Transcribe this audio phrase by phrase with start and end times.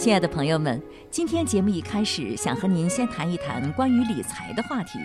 [0.00, 4.98] 亲爱的朋友们，今天节目一开始想和您先谈一谈关于理财的话题。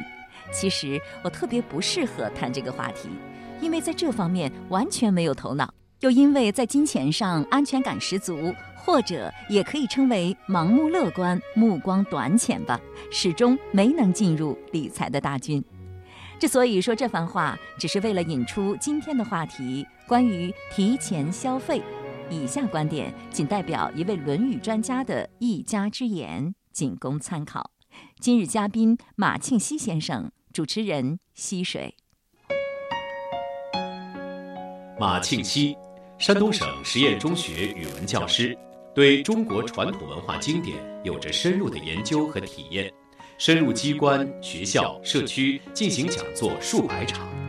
[0.53, 3.10] 其实我特别不适合谈这个话题，
[3.60, 5.69] 因为在这方面完全没有头脑，
[5.99, 12.79] 又因为在金钱上安全感十足，或者也可以称为盲目乐观、目光短浅吧，
[13.12, 15.62] 始终没能进入理财的大军。
[16.39, 21.81] 之所以说这番话，只是为了引出今天的话题，关于提前消费。
[22.29, 27.71] 以下观点仅代表一位《论语》专家的一家之言，仅供参考。
[28.20, 31.95] 今日嘉宾马庆西先生，主持人溪水。
[34.99, 35.75] 马庆西，
[36.17, 38.57] 山东省实验中学语文教师，
[38.93, 42.91] 对中国传统文化经典有着深入的研究和体验，
[43.37, 47.45] 深入机关、学校、社区进行讲座数百场。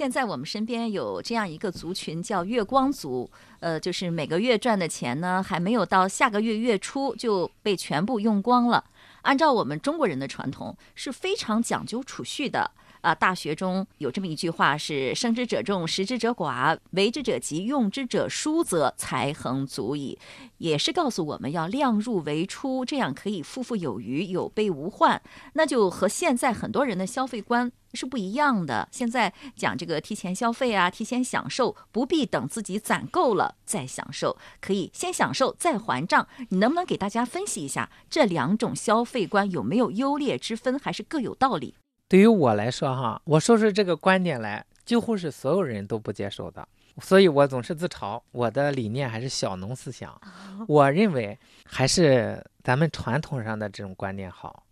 [0.00, 3.30] 现在我们身边有这样一个族群，叫月光族。
[3.58, 8.82] 呃，就是每个月赚的钱呢，还没有到下个月月初就被全部用光了。
[9.20, 12.70] 按照我们中国人的传统，是非常讲究储蓄的。
[13.02, 20.18] 啊，大学中有这么一句话是“生之者众，食之者寡，为之者急，用之者疏，则才恒足矣”，
[20.58, 25.20] 也是告诉我们要量入为出，这样可以富富有余，有备无患。
[25.54, 28.88] 那就和现在很多人的消费观是不一样的。
[28.92, 36.28] 现在讲这个提前消费啊，提前享受，不必等自己攒够了再享受，可以先享受再还账。
[36.50, 41.74] 你能不能给大家分析一下这两种消费观有没有优劣之分，还是各有道理？
[42.10, 46.66] 对于我来说，哈，我说出这个观点来，几乎是所有人都不接受的，
[47.00, 50.20] 所以我总是自嘲我的理念还是小农思想。
[50.66, 54.64] 我认为还是咱们传统上的这种观念好，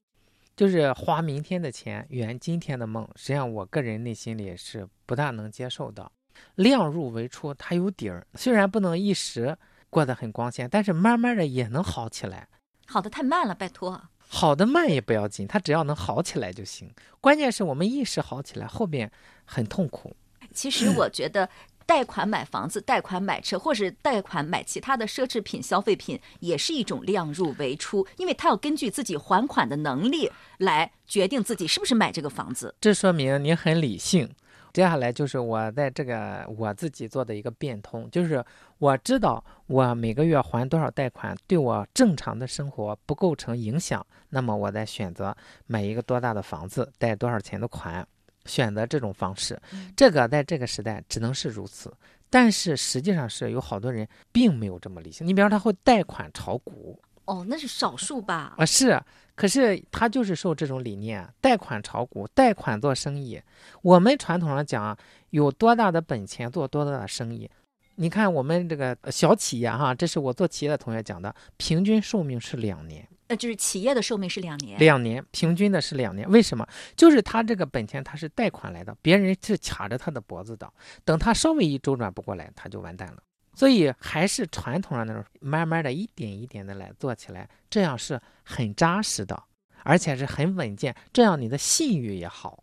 [0.56, 3.08] 就是花明天的钱圆今天的梦。
[3.14, 6.10] 实际上，我个人内心里是不大能接受的。
[6.56, 9.56] 量入为出，它有底儿，虽然不能一时
[9.88, 12.48] 过得很光鲜，但是慢慢的也能好起来。
[12.88, 14.02] 好的太慢了，拜托。
[14.28, 16.90] 好的慢也不要紧，它只要能好起来就行。
[17.20, 19.10] 关键是我们一时好起来，后面
[19.44, 20.14] 很痛苦。
[20.52, 21.48] 其实我觉得，
[21.86, 32.74] 贷款买房子、贷款买车，或是贷款买其他的奢侈品、消费品，也是一种量入为出，因为他要根据自己还款的能力来决定自己是不是买这个房子。
[32.80, 34.30] 这说明您很理性。
[34.72, 38.44] 接下来就是我在这个我自己做的一个变通，就是
[38.78, 45.36] 我知道我每个月还多少贷款对我正常的生活不构成影响，那么我再选择
[45.66, 48.06] 买一个多大的房子，贷多少钱的款，
[48.44, 49.60] 选择这种方式。
[49.96, 51.92] 这个在这个时代只能是如此，
[52.30, 55.26] 但是实际上是有好多人并没有这么理性。
[55.26, 57.00] 你比方他会贷款炒股。
[57.28, 58.54] 哦，那是少数吧？
[58.56, 58.98] 啊，是，
[59.34, 63.38] 可是他就是受这种理念，贷款炒股，贷款做生意。
[63.82, 64.96] 我们传统上讲，
[65.28, 67.48] 有多大的本钱做多大的生意。
[67.96, 73.06] 你看我们这个小企业哈，这是我做企业的同学讲的，平均寿命是两年。
[73.26, 74.78] 呃，就是企业的寿命是两年。
[74.78, 76.26] 两年，平均的是两年。
[76.30, 76.66] 为什么？
[76.96, 80.72] 就是他这个本钱他是贷款来的，别人是卡着他的脖子的，
[81.04, 83.18] 等他稍微一周转不过来，他就完蛋了。
[83.58, 89.42] 所以还是传统的那种，慢慢的一点一点的来做起来，这样是很扎实的，
[89.82, 92.62] 而且是很稳健，这样你的信誉也好。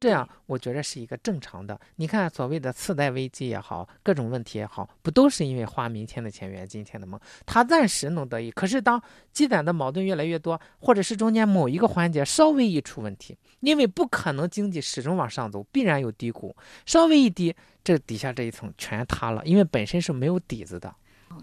[0.00, 1.78] 这样我觉得是一个正常的。
[1.96, 7.20] 你看所谓的次贷危机也好，各种问题也好，不都是因为花明天的钱圆今天的梦？
[7.44, 9.00] 他暂时能得益，可是当
[9.30, 16.56] 积攒的矛盾越来越多，或者是中间某一个环节稍微一出问题，因为不可能经济始终往上走，必然有低谷，
[16.86, 20.94] 稍微一低，这底下这一层全塌了，因为本身是没有底子的。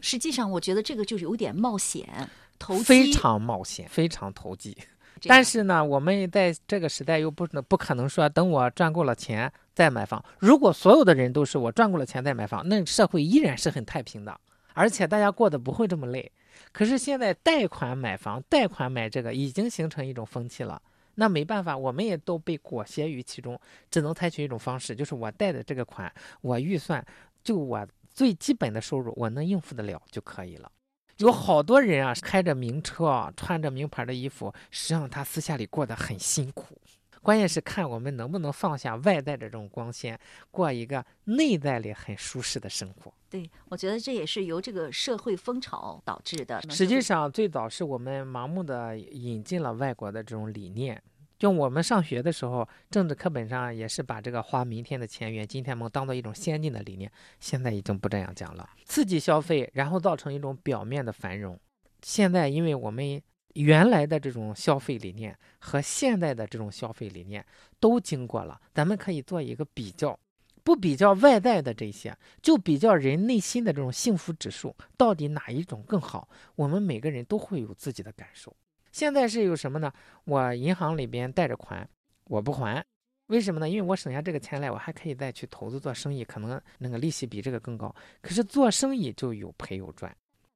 [0.02, 2.28] 实际上，我觉得这个就是有点冒险，
[2.60, 4.76] 投机，非常冒险，非常投机。
[5.24, 10.24] 但是呢，我们在这个时代又不能不可能说等我赚够了钱再买房。
[10.40, 14.40] 如果所有的人都是我赚够了钱再买房，那社会依然是很太平的，
[14.74, 16.32] 而且大家过得不会这么累。
[16.72, 20.82] 可是现在贷款买房、贷款买这个已经形成一种风气了，
[21.16, 23.60] 那没办法，我们也都被裹挟于其中，
[23.92, 26.12] 只能采取一种方式，就是我贷的这个款，
[26.42, 27.06] 我预算
[27.44, 30.72] 就我最基本的收入我能应付得了就可以了。
[31.18, 36.80] 有好多人啊，开着名车啊，穿着名牌的衣服，实际上他私下里过得很辛苦。
[37.24, 40.18] 关键是看我们能不能放下外在的这种光鲜，
[40.50, 43.12] 过一个内在里很舒适的生活。
[43.30, 46.62] 对，我觉得这也是由这个社会风潮导致的。
[46.70, 51.02] 实际上，最早是我们盲目的引进了外国的这种理念。
[51.38, 57.12] 就我们上学的时候，政治课本上也是把这个花明天的钱圆今天梦当做一种先进的理念。
[57.40, 61.60] 现在已经不这样讲了，刺激消费，然后造成一种表面的繁荣。
[62.02, 63.22] 现在因为我们
[63.54, 67.46] 原来的这种消费理念和现在的这种消费理念
[67.80, 70.18] 都经过了，咱们可以做一个比较。
[70.64, 76.28] 不比较外在的这些，就比较人内心的这种幸福指数，到底哪一种更好？
[76.56, 78.54] 我们每个人都会有自己的感受。
[78.98, 79.94] 现在是有什么呢？
[80.26, 81.88] 我银行里边贷着款，
[82.24, 82.84] 我不还，
[83.28, 83.70] 为什么呢？
[83.70, 87.96] 因为我省下这个钱来，我还可以再去投资做生意，可能那个利息比这个更高。
[88.24, 90.12] 可是做生意就有赔有赚，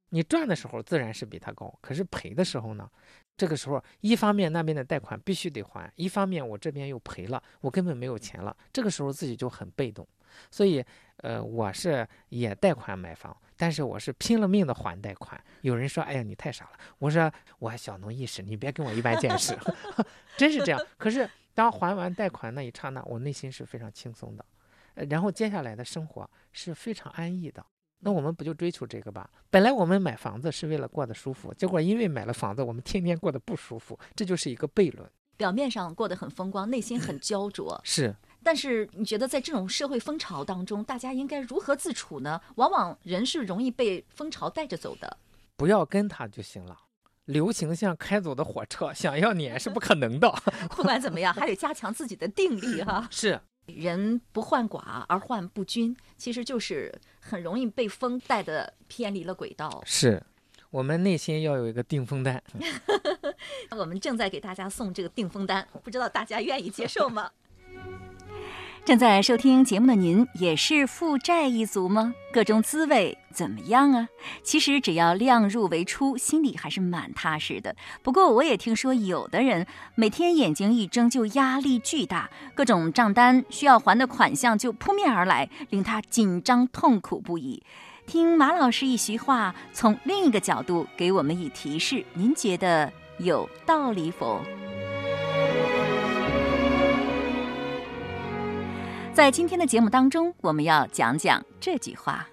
[0.09, 2.89] 你赚的时候自然是比他高，可是赔的时候呢？
[3.37, 8.57] 这个时候，一方面那边的贷款必须得还，一方面我这边又赔了，我根本没有钱了。
[8.73, 10.07] 这个时候自己就很被动，
[10.49, 10.83] 所以，
[11.17, 15.41] 呃，我是也贷款买房，但是我是拼了命的还贷款。
[15.61, 19.57] 有人说：“哎呀，你太傻了。”我说：“我还小农意识，你别跟我一般见识。
[20.37, 20.79] ”真是这样。
[20.97, 24.45] 可是当还完贷款那一刹那，我内心是非常轻松的，
[25.09, 27.63] 然后接下来的生活是非常安逸的。
[28.03, 29.29] 那我们不就追求这个吧？
[29.51, 35.07] 本来我们买房子是为了过得舒服，结果因为买了房子，我们天天过得不舒服，这就是一个悖论。
[35.37, 37.79] 表面上过得很风光，内心很焦灼。
[37.83, 42.41] 是，但是你觉得在这种社会风潮当中，大家应该如何自处呢？
[42.55, 45.17] 往往人是容易被风潮带着走的，
[45.57, 46.77] 不要跟他就行了。
[47.25, 50.29] 流行像开走的火车，想要撵是不可能的。
[50.75, 53.07] 不管怎么样，还得加强自己的定力哈。
[53.11, 53.39] 是。
[53.67, 59.81] 人不患寡而患不均，其实就是很容易被风带的偏离了轨道。
[59.85, 60.21] 是，
[60.71, 62.43] 我们内心要有一个定风丹。
[63.77, 67.31] 我们正在给大家送这个定风丹，不知道大家愿意接受吗？
[68.83, 72.15] 正在收听节目的您，也是负债一族吗？
[72.33, 74.07] 各种滋味怎么样啊？
[74.41, 77.75] 其实只要量入为出，心里还是蛮踏实的。
[78.01, 87.61] 不过我也听说，有的人每天眼睛一睁就压力巨大，各种账单需要还的款项就扑面而来，令他紧张痛苦不已。
[88.07, 94.41] 听马老师一席话，从另一个角度给我们以提示，您觉得有道理否？
[99.13, 102.25] 在今天的节目当中，我们要讲讲这句话：“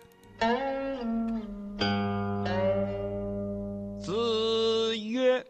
[4.01, 5.45] 子曰，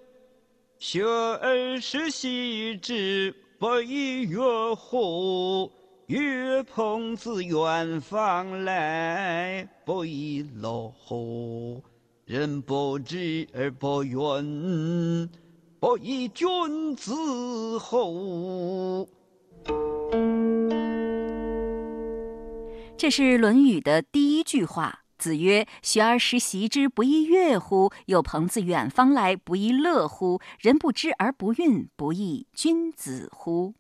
[0.78, 5.70] 学而时习之，不亦说乎？
[6.06, 11.82] 曰：朋自远方来，不亦乐乎？
[12.24, 15.28] 人不知而不愠，
[15.78, 19.06] 不亦君子乎？”
[22.98, 25.04] 这是《论语》的第一句话。
[25.16, 27.92] 子曰：“学而时习之，不亦乐乎？
[28.06, 30.40] 有朋自远方来，不亦乐乎？
[30.58, 33.74] 人不知而不愠，不亦君子乎？”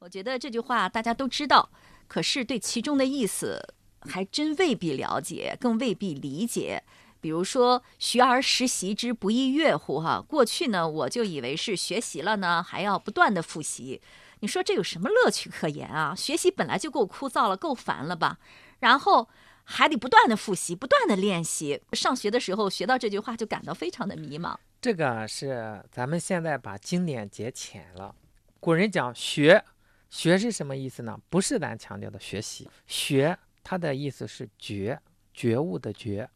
[0.00, 1.70] 我觉得这句话大家都知道，
[2.06, 6.84] 可是对其中的意思还真未必了解，更未必理解。
[7.22, 14.02] 比如说“学而时习之，不亦乐乎？”哈，过去呢，我就以为是学习了呢，还要不断的复习。
[14.40, 16.14] 你说这有什么乐趣可言啊？
[16.14, 18.38] 学习本来就够枯燥了，够烦了吧？
[18.80, 19.28] 然后
[19.64, 21.80] 还得不断的复习，不断的练习。
[21.92, 24.56] 上学的时候学到这句话，就感到非常的迷茫。
[24.80, 28.14] 这个是咱们现在把经典解浅了。
[28.60, 29.64] 古人讲学，
[30.10, 31.18] 学是什么意思呢？
[31.30, 35.00] 不是咱强调的学习，学它的意思是觉，
[35.32, 36.28] 觉悟的觉。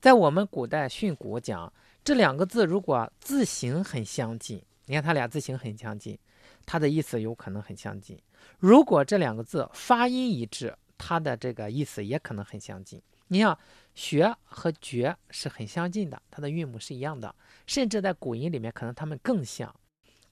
[0.00, 1.70] 在我们古代训诂讲
[2.02, 6.18] 这两个字，如果字形很相近，你看它俩字形很相近。
[6.64, 8.18] 它的意思有可能很相近，
[8.58, 13.00] 如果这两个字发音一致，它的这个意思也可能很相近。
[13.28, 13.58] 你像
[13.94, 17.34] “学”和“觉”是很相近的，它的韵母是一样的，
[17.66, 19.74] 甚至在古音里面可能它们更像。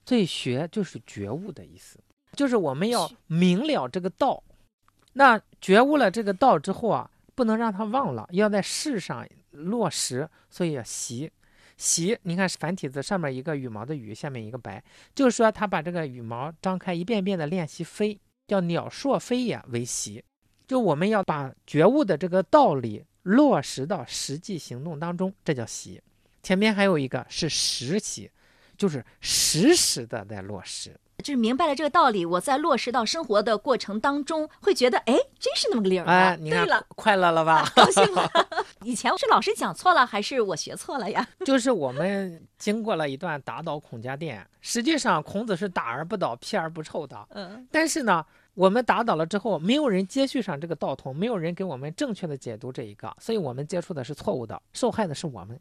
[0.05, 1.99] 所以“学”就是觉悟的意思，
[2.33, 4.43] 就是我们要明了这个道。
[5.13, 11.31] 那觉悟了这个道之后啊，不能让它忘了，要在世上落实，所以要习。
[11.81, 14.83] 习，你看繁体字上面一个羽毛的羽，下面一个白，
[15.15, 20.23] 就是说他把这个羽毛张开，一遍遍的练习飞，叫鸟硕飞也为习。
[20.67, 25.99] 就我们要把觉悟的这个道理落实到实际行动当中，这叫习。
[26.43, 28.29] 前面还有一个是实习，
[28.77, 30.95] 就是实时的在落实。
[31.21, 36.35] 就是明白了这个道理，我在落实到生活的过程当中，会觉得哎，真是那么个理儿啊！
[36.37, 37.71] 对了，快乐了吧？
[37.75, 38.29] 高兴了。
[38.83, 41.27] 以前是老师讲错了，还是我学错了呀？
[41.45, 47.27] 就是我们经过了一段打倒孔家店，实际上孔子是打而不倒，批而不臭的。
[47.29, 47.67] 嗯。
[47.71, 48.25] 但是呢，
[48.55, 55.59] 我们打倒了之后，没有人接续上这个道统，没有人给我们正确的解读这一个，所以我们接触的是错误的，受害的是我们。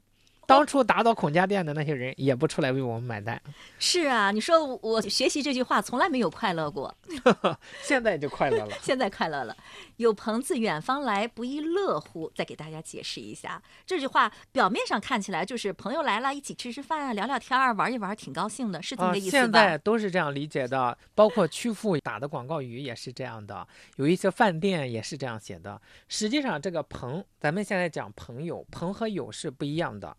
[0.50, 3.40] 当初打倒孔家店的那些人也不出来为我们买单，
[3.78, 6.92] 是啊，你说我学习这句话从来没有快乐过，
[7.84, 8.74] 现在就快乐了。
[8.82, 9.56] 现在快乐了。
[9.98, 12.28] 有朋自远方来，不亦乐乎？
[12.34, 19.30] 再给大家解释一下这句话，表面上看起来就是朋友来了，一起吃吃饭啊，聊聊天儿，玩一玩，挺高兴的，是这么，个意思吧？
[19.30, 23.64] 现在都是这样理解的，包括曲阜打的广告语也是这样的，
[23.98, 25.80] 有一些饭店也是这样写的。
[26.08, 30.16] 实际上，这个朋，咱们现在讲朋友，朋和友是不一样的。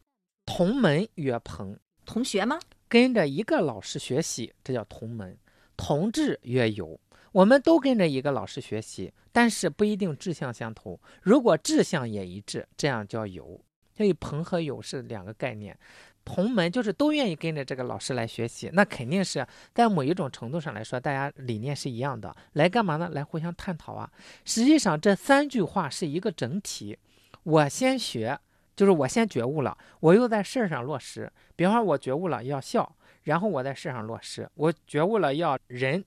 [0.54, 2.60] 同门曰朋，同学吗？
[2.90, 5.34] 跟着一个老师学习，这叫同门；
[5.78, 7.00] 同志曰友，
[7.32, 11.00] 我们都跟着一个老师学习，但是不一定志向相同。
[11.22, 13.62] 如果志向也一致，这样叫友。
[13.96, 15.78] 所以朋和友是两个概念。
[16.26, 22.36] 同门就是都愿意跟着这个老师来学习，那肯定是在某一种程度上来说，大家理念是一样的。
[22.54, 23.10] 来干嘛呢？
[23.14, 24.12] 来互相探讨啊。
[24.44, 27.00] 实际上这三句话是一个整体。
[27.44, 28.38] 我先学。
[28.82, 31.32] 就是我先觉悟了，我又在事儿上落实。
[31.56, 34.50] 比方说，我觉悟了要孝，然后我在事上落实。
[34.56, 36.04] 我觉悟了要仁，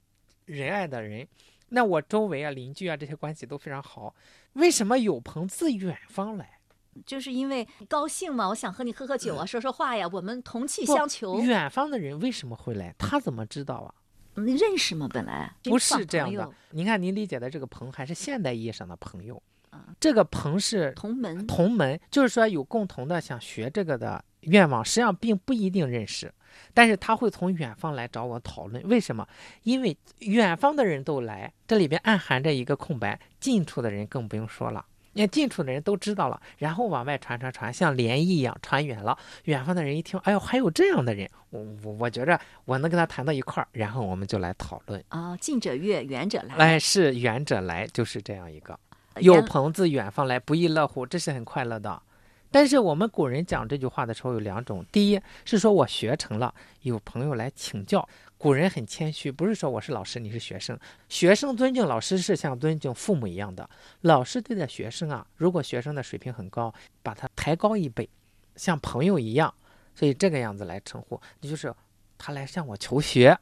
[0.47, 1.25] 仁爱的人，
[1.69, 4.13] 那我周围啊、邻居啊这些关系都非常好。
[4.55, 6.59] 为什么有朋自远方来？
[7.07, 11.39] 就是因为高兴嘛，我想和你喝喝酒啊，说说话呀，我们同气相求。
[11.39, 12.93] 远方的人为什么会来？
[12.99, 13.95] 他怎么知道啊？
[14.35, 15.09] 嗯认识吗？
[15.13, 16.55] 本来不是这样的朋友。
[16.71, 19.41] 您看，您理解的这个朋还是现代意义上的朋友
[19.75, 19.95] 啊。
[20.01, 26.33] 这个朋是同门同门，就是说有共同的想学这个的愿望，实际上并不一定认识，
[26.73, 28.83] 但是他会从远方来找我讨论。
[28.89, 29.27] 为什么？
[29.63, 34.85] 因为远方的人都来，这里边暗含着一个空白，近处的人更不用说了。
[35.15, 39.17] 因为近处的人都知道了，然后往外传传传，像涟漪一样传远了。
[39.45, 45.03] 远方的人一听，哎呦，还有这样的人，我我我觉着我能跟他谈到一块儿，然后我们就来讨论。
[45.11, 46.57] 啊，近者悦，远者来。
[46.57, 48.77] 哎，是远者来，就是这样一个。
[49.17, 52.03] 原有朋自远方来，不亦乐乎，这是很快乐的。
[52.51, 58.09] 但是我们古人讲这句话的时候有两种，第一是说我学成了，有朋友来请教。
[58.39, 60.79] 古人很谦虚，不是说我是老师，你是学生。
[61.09, 63.69] 学生尊敬老师是像尊敬父母一样的。
[64.03, 68.09] 老师对待学生啊，如果学生的水平很高，把他抬高一倍，
[68.55, 69.53] 像朋友一样，
[69.95, 71.75] 所以这个样子来称呼，你就是
[72.19, 73.37] 他来向我求学，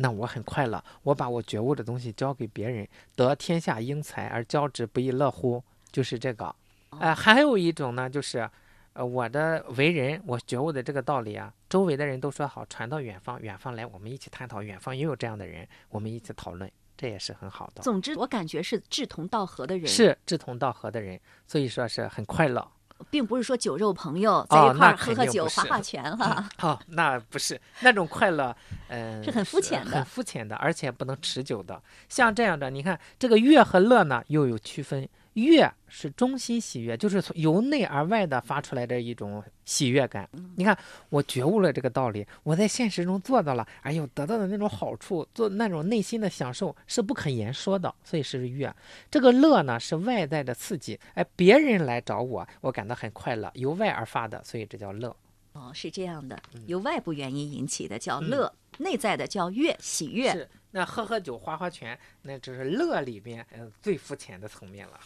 [0.00, 0.82] 那我很快乐。
[1.02, 2.86] 我把我觉悟的东西交给别人，
[3.16, 5.62] 得天下英才而教之，不亦乐乎？
[5.90, 6.54] 就是这个。
[6.90, 8.48] 呃，还有一种呢，就是，
[8.92, 14.62] 呃，我的为人，我觉悟的这个道理啊，周围的人都说好，传到远方，远方来，我们一起探讨。
[14.62, 17.82] 远方也有这样的人，我们一起讨论，这也是很好的。
[17.82, 22.70] 总之，我感觉是志同道合的人，，是志同道合的人，所以说是很快乐。
[23.10, 26.48] 并不是说酒肉朋友在一块儿喝喝酒、划划拳哈。
[26.60, 28.54] 哦，那不是那种快乐，
[28.88, 31.80] 嗯、 是很肤浅的很肤浅的，而且不能持久的。
[32.08, 35.08] 像这样的，你看这个乐和乐呢，又有区分。
[35.44, 40.28] 悦是中心喜悦，就是从由内而外的发出来的一种喜悦感。
[40.56, 40.76] 你看，
[41.08, 48.74] 我觉悟了这个道理，我在现实中做到了，哎呦，得到的那种好处，做那种内心的享受是不可言说的，所以是悦。
[49.10, 55.14] 这个乐呢是外在的刺激，哎，别人来找我，我感到很快乐，由外而发的，所以这叫乐。
[55.52, 60.30] 哦，是这样的，嗯由外部原因引起的叫乐，内在的叫悦，喜悦。
[60.30, 65.00] 是，那喝喝酒、划划拳，那只是乐里边呃最肤浅的层面了。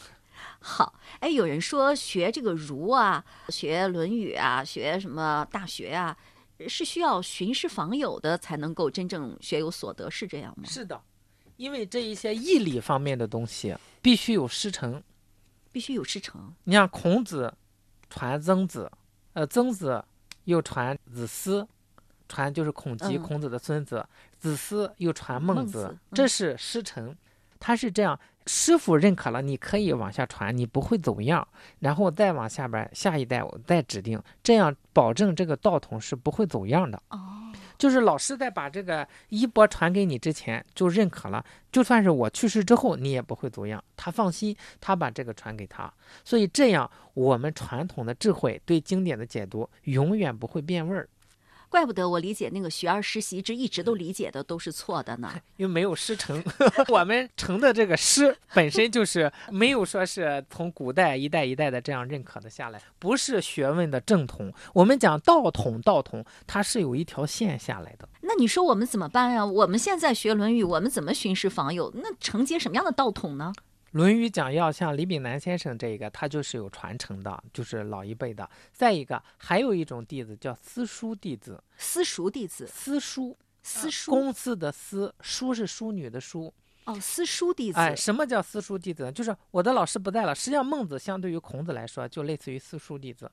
[0.60, 6.16] 好，哎，有人说学这个儒啊，学《论语》啊，学什么大学啊，
[6.68, 10.64] 是需要寻师访友的才能够真正学有所得，是这样吗？
[10.66, 11.00] 是的，
[11.56, 15.02] 因为这一些义理方面的东西必须有师承。
[15.72, 16.54] 必须有师承。
[16.64, 17.52] 你像孔子
[18.10, 18.92] 传曾子，
[19.32, 20.04] 呃，曾子
[20.44, 21.66] 又传子思，
[22.28, 24.06] 传就是孔吉、嗯孔子的孙子，
[24.38, 27.16] 子思又传孟子，孟子嗯这是师承。
[27.58, 31.46] 他是这样，师傅认可了，你可以往下传，你不会走样，
[31.80, 37.00] 然后再往下边下一代我再指定，这样保证这个道统是不会走样的。
[37.10, 43.82] 哦，就是老师在把这个衣钵传给你之前就认可了，就算是我去世之后，你也不会走样。
[43.96, 45.92] 他放心，他把这个传给他，
[46.24, 51.08] 所以这样我们传统的智慧对经典的解读永远不会变味儿，
[51.72, 55.32] 怪不得我理解那个学而时习之，一直都理解的都是错的呢。
[55.56, 56.44] 因为没有师承。
[56.92, 64.52] 我们承的这个师 本身就是没有说是从古代一代一代的这样认可的下来，不是学问的正统。
[64.74, 68.06] 我们讲道统，道统它是有一条线下来的。
[68.20, 69.44] 那你说我们怎么办呀？
[69.44, 71.90] 我们现在学《论语》，我们怎么寻师访友？
[71.96, 73.50] 那承接什么样的道统呢？
[73.92, 78.48] 《论语》讲要像李炳南先生这个，他就是有传承的，就是老一辈的。
[78.72, 86.52] 再一个，还有一种弟子叫私塾弟子，私塾弟子，私塾，私塾公司的私，淑是淑女的淑。
[86.84, 87.78] 哦，私塾弟子。
[87.78, 89.12] 哎，什么叫私塾弟子呢？
[89.12, 90.34] 就是我的老师不在了。
[90.34, 93.30] 实际上，孟子相对于孔子来说，就类似于私塾弟子。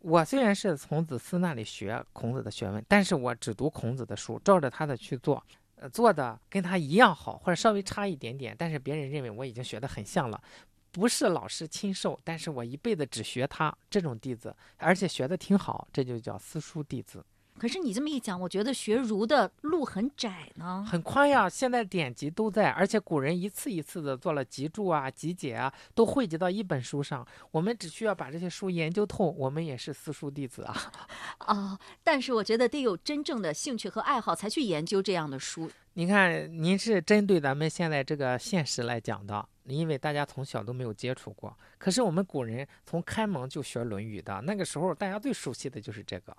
[0.00, 5.42] 我虽然是从子思那里学孔子的学问，但是我只读孔子的书，照着他的去做，
[5.76, 10.42] 呃，做的跟他一样好，或者稍微差一点点，但是别人认为我已经学得很像了。
[10.90, 17.22] 不是老师亲授，但是我一辈子只学他这种弟子，而且学的挺好，这就叫私塾弟子。
[17.58, 20.86] 可是你这么一讲，我觉得学儒的路很窄呢。
[20.88, 27.26] 很宽呀，现在典籍都在，而且古人一次一次的做了集注啊、集解啊，都汇集到一本书上。
[27.50, 30.92] 我们只需要把这些书研究透，我们也是私塾弟子啊。
[31.38, 35.70] 啊， 但是我觉得得有真正的兴趣和爱好才去研究这样的书。
[35.94, 41.56] 您看，您是针对咱们现在这个现实来讲的，因为大家从小都没有接触过。
[41.78, 46.36] 可是我们古人从开蒙就学《论语》的，那个时候大家最熟悉的就是这个。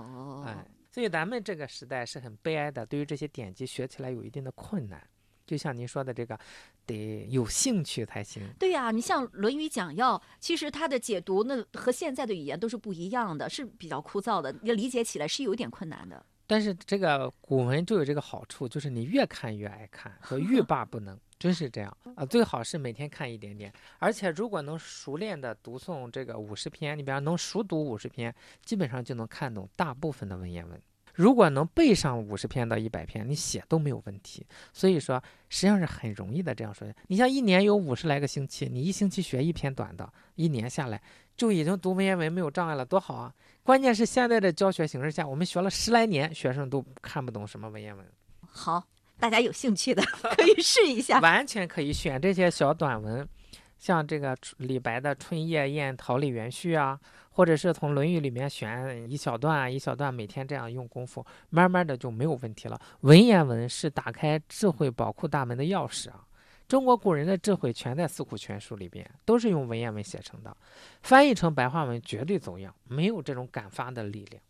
[0.00, 5.02] 哦，哎，所以咱们这个时代是很悲哀的，对于这些典籍学起来有一定的困难。
[5.46, 6.38] 就像您说的这个，
[6.84, 8.42] 得有兴趣才行。
[8.58, 16.24] 对呀，你像《论语讲要》，其实它的解读那和现在的语言都是不一样的，是比较枯燥的，要理解起来是有点困难的。
[16.48, 22.24] 但是这个古文就有这个好处，就是你越看越爱看，和欲罢不能，真是这样啊！
[22.24, 30.80] 最好是每天看一点点，而且如果能熟练的读诵这个五十篇，你比方能熟读五十篇，基本上就能看懂大部分的文言文。
[31.14, 34.46] 如果能背上五十篇到一百篇，你写都没有问题。
[34.72, 36.54] 所以说，实际上是很容易的。
[36.54, 41.02] 这样说，你像一年有五十来个星期，你一星期学一篇短的，一年下来
[41.36, 43.34] 就已经读文言文没有障碍了，多好啊！
[43.68, 48.02] 关键是现在的教学形式下，我们学了十来年，学生都看不懂什么文言文。
[48.40, 48.82] 好，
[49.20, 53.28] 大家有兴趣的可以试一下，完全可以选这些小短文，
[53.76, 56.98] 像这个李白的《春夜宴桃李园序》啊。
[57.30, 62.80] 或者是从《论语》里面选一小段一小段，每天这样用功夫，慢慢的就没有问题了。
[63.02, 66.24] 文言文是打开智慧宝库大门的钥匙啊！
[66.68, 70.54] 中国古人的智慧全在《四库全书》里边，都是用文言文写成的，
[71.02, 74.42] 翻译成白话文绝对走样，没有这种感发的力量。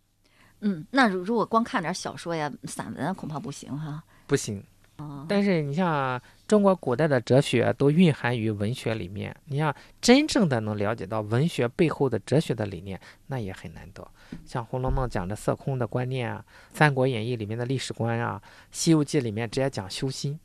[0.60, 4.02] 嗯，那如如果光看点小说呀、散文啊，恐怕不行哈。
[4.26, 4.62] 不行。
[5.28, 14.04] 但是你像中国古代的哲学都蕴含于文学里面，你像真正的能了解到文学背后的哲学的理念，那也很难得。
[14.44, 16.44] 像《红楼梦》讲的色空的观念啊，
[16.76, 20.36] 《三国演义》里面的历史观啊，《西游记》里面直接讲修心。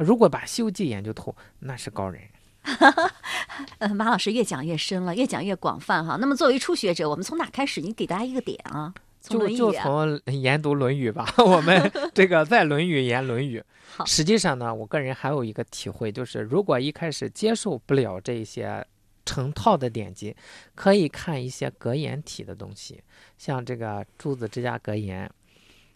[0.00, 2.22] 如果把《西游记》研究透，那是高人。
[3.78, 6.16] 呃，马老师越讲越深了，越讲越广泛哈。
[6.20, 7.80] 那么作为初学者，我们从哪开始？
[7.80, 8.92] 你给大家一个点啊。
[9.20, 13.62] 就就从研读《论语》吧， 我们 这个在《论语》研《论语》。
[14.06, 18.82] 实际上呢，我个人还有一个体会，就是如果一开始接受不了这些
[19.26, 20.34] 成套的典籍，
[20.74, 23.02] 可以看一些格言体的东西，
[23.36, 25.26] 像这个《朱子之家格言》，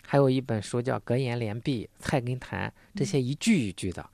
[0.07, 4.05] 还有一本书叫《格言联璧》《菜根谭》，这些一句一句的，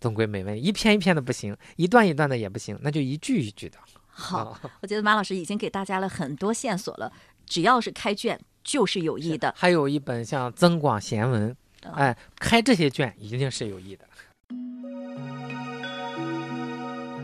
[0.00, 0.60] 总归没问题。
[0.60, 3.78] 一篇一篇的不行，一段一段的也不行，那就一句一句的。
[4.06, 7.12] 好，我觉得马老师已经给大家了很多线索了，
[7.46, 8.40] 只要是开卷。
[8.64, 11.50] 就是有益的，还有一本像《增广贤文》，
[11.90, 14.04] 哎，开这些卷一定是有益的。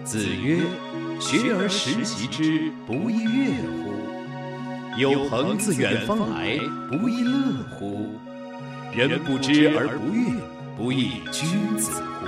[0.05, 0.59] 子曰
[1.23, 3.98] ：“学而时习之，不亦说乎？
[4.97, 8.19] 有朋自远方来，不亦乐乎？
[8.93, 10.41] 人不知而不愠，
[10.77, 12.27] 不亦君子乎？”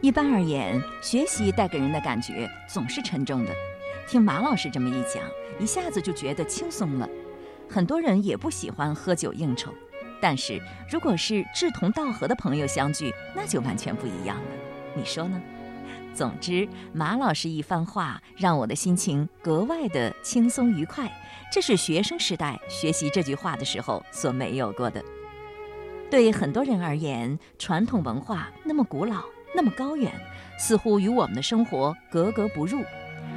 [0.00, 3.52] 一般而言，学习带给人的感觉总是沉重的。
[4.08, 5.22] 听马老师这么一讲，
[5.58, 7.08] 一下子就觉得轻松了。
[7.68, 9.72] 很多人也不喜欢喝酒应酬，
[10.20, 14.44] 但是如果是志同道合的朋友相聚，那就完全不一样了。
[14.94, 15.40] 你说呢？
[16.16, 21.12] 总之，马老师一番话让我的心情格外的轻松愉快，
[21.52, 25.04] 这是学生时代学习这句话的时候所没有过的。
[26.10, 29.22] 对很多人而言，传统文化那么古老，
[29.54, 30.10] 那么高远，
[30.58, 32.82] 似乎与我们的生活格格不入。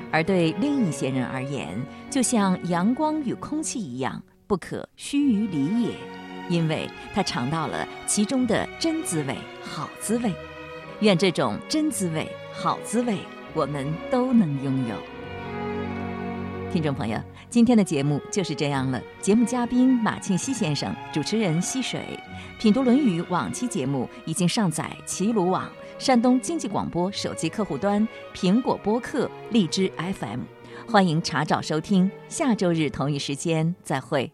[0.10, 1.78] 而对另一些人而言，
[2.10, 5.96] 就像阳光与空气一样，不可须臾离也，
[6.48, 10.34] 因为他尝到了其中的真滋味、好滋味。
[11.02, 13.20] 愿这种真滋味、好滋味，
[13.54, 14.96] 我们都能拥有。
[16.70, 17.18] 听众朋友，
[17.50, 19.02] 今天的节目就是这样了。
[19.22, 22.20] 节目嘉宾马庆西先生，主持人溪水，
[22.60, 25.70] 品读《论语》往期节目已经上载齐鲁网。
[25.98, 30.42] 山东经济广播手机客户端、苹果播客、荔枝 FM，
[30.88, 32.12] 欢迎查找收听。
[32.28, 34.30] 下周日同一时间再会。